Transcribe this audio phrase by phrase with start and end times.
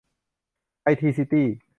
[0.83, 1.47] ไอที ซิตี้